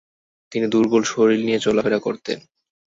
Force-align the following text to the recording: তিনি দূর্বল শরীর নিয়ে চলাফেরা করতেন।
তিনি 0.51 0.65
দূর্বল 0.67 1.01
শরীর 1.03 1.39
নিয়ে 1.45 1.59
চলাফেরা 1.59 1.99
করতেন। 1.99 2.37